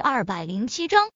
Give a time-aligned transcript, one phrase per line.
[0.00, 1.10] 二百零七章，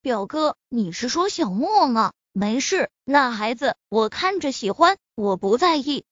[0.00, 2.12] 表哥，你是说小莫吗？
[2.32, 6.04] 没事，那孩子我看着喜欢，我不在意。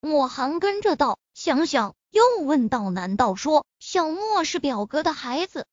[0.00, 5.66] 莫寒跟着道，想想又问道：难道说小莫是表哥的孩子？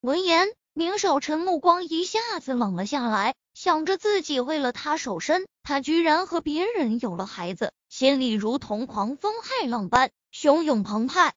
[0.00, 11.34] 闻言，宁少臣目光一下子冷了下来，想着自己为了他守身，他居然和别人有了孩子，心里如同狂风骇浪般汹涌澎湃。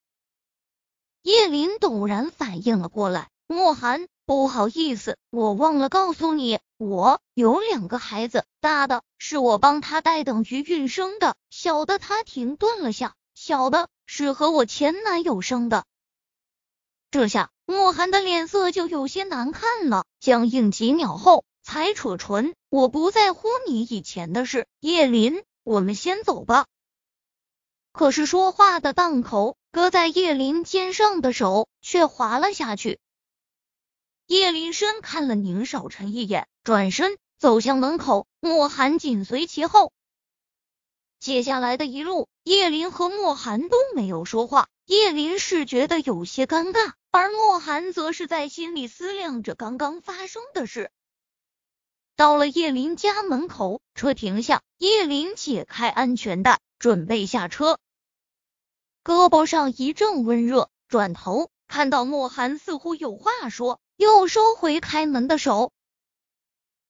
[1.21, 4.07] 叶林陡然反应了过来，莫寒。
[4.27, 15.86] 不好意思，我忘了告诉你，我有两个孩子，大的是我帮他带等于孕生的，小的他停顿了下，小的是和我前男友生的。
[17.11, 26.66] 这下莫寒的脸色就有些难看了，僵硬几秒后才扯唇：“我不在乎你以前的事，叶林，我们先走吧。”
[27.93, 32.97] 可是说话的档口，搁在叶林肩上的手却滑了下去。
[34.28, 39.94] 叶林深看了宁少臣一眼，转身走向门口，莫寒紧随其后。
[41.19, 44.67] 接下来的一路，叶林和莫寒都没有说话。
[44.86, 50.92] 叶林是觉得有些尴尬，而莫寒则是在心里思量着刚刚发生的事。
[52.16, 57.77] 到了叶林家门口，车停下，叶林解开安全带，准备下车，
[59.03, 63.80] 胳膊上一阵温热，转头看到莫寒似乎有话说。
[63.97, 65.71] 又收回开门的手。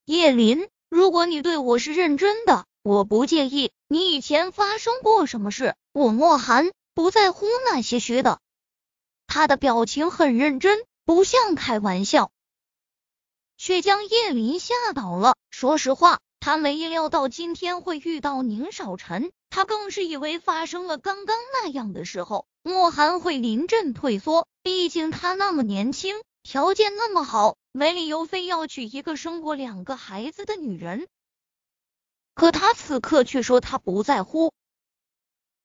[0.05, 5.75] 叶林，如果你对我是认真的，我不介意你以前发生过什么事。
[5.93, 8.39] 我莫寒不在乎那些虚的。
[9.27, 12.31] 他的表情很认真，不像开玩笑，
[13.57, 15.35] 却将叶林吓倒了。
[15.49, 24.47] 说实话，他没意料到今天会遇到宁少臣，他更是以为发生了刚刚那样的时候，莫寒会临阵退缩。
[24.61, 26.15] 毕竟他那么年轻。
[26.45, 31.07] 条件那么好，没理由非要娶一个生过两个孩子的女人。
[32.35, 34.53] 可他此刻却说他不在乎，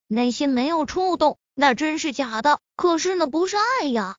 [0.07, 2.61] 内心没有触动，那真是假的。
[2.77, 4.17] 可是那不是爱呀。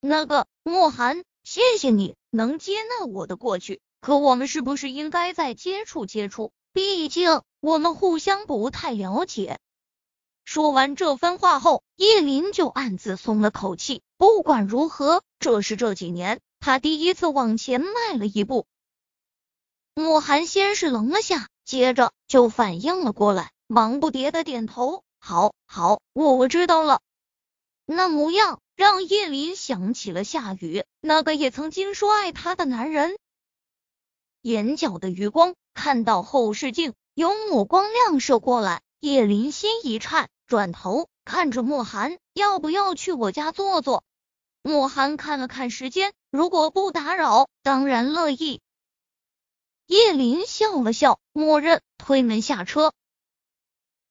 [0.00, 6.52] 那个莫寒，谢谢你能接纳我的过去，可我们是不是应该再接触接触？
[6.72, 9.58] 毕竟我们互相不太了解。
[10.46, 14.00] 说完这番话后，叶林就暗自松了口气。
[14.18, 18.66] 不管如何，这是这几年他第一次往前迈了一步。
[19.94, 27.00] 慕寒先是愣了下，接着就反应了过来，忙不迭的点头：“好，好，我我知道了。”
[27.86, 33.16] 那模样让叶林想起了夏雨，那个也曾经说爱他的男人。
[34.42, 40.28] 眼角的余光看到后视镜有抹光亮射过来，叶林心一颤。
[40.46, 44.02] 转头看着莫寒，要不要去我家坐坐？
[44.62, 48.60] 莫寒看了看时间，如果不打扰，当然乐意。
[49.86, 52.92] 叶林笑了笑，默认推门下车，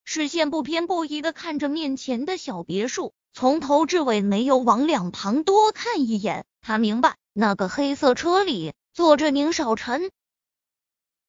[0.03, 6.45] 视线不偏不倚的看着面前的小别墅，从头至尾没有往两旁多看一眼。
[6.61, 10.11] 他明白，那个黑色车里坐着宁少臣。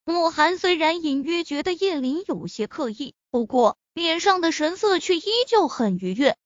[0.04, 3.76] 莫寒虽然隐约觉得叶林有些刻意，不过。
[3.94, 6.36] 脸上的神色却依旧很愉悦。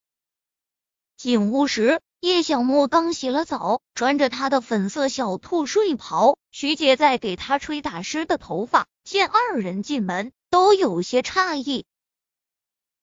[1.19, 6.39] 进屋时，叶小莫刚洗了澡，穿着他的粉色小兔睡袍。
[6.53, 11.85] 徐姐在给他吹打湿的头发，见二人进门，都有些诧异。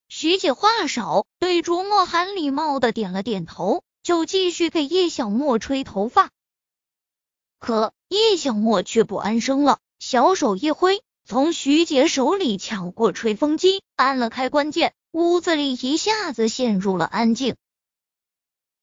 [0.07, 6.29] 徐姐话少，对卓莫寒礼貌的点了点头，就继续给叶小莫吹头发。
[7.59, 11.03] 可叶小莫却不安生了，小手一挥。
[11.25, 17.57] 从徐姐手里抢过吹风机，按了开关键，屋子里一下子陷入了安静。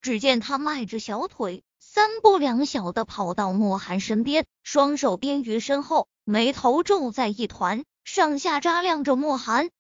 [0.01, 9.71] 只见他迈着小腿，三步两小的跑到莫寒身边，双手边于身后，眉头皱在一团，上下扎量着莫寒。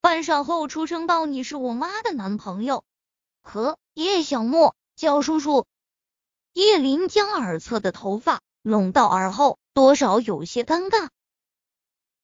[0.00, 2.84] 半晌后出声道：“你是我妈的男朋友。”
[3.42, 5.66] 和叶小莫叫叔叔。
[6.52, 11.08] 叶林将耳侧的头发拢到耳后，多少有些尴尬。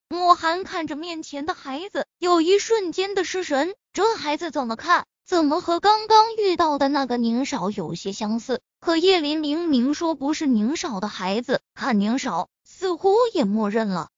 [0.09, 3.75] 莫寒看着面前的孩子，有一瞬间的失神。
[3.93, 8.61] 这孩子怎么看，怎么和刚刚遇到的那个宁少有些相似？
[8.81, 14.11] 可叶林明明说不是宁少的孩子，看宁少似乎也默认了